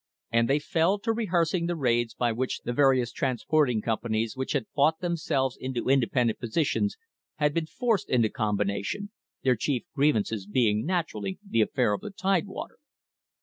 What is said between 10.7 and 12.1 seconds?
naturally the affair of the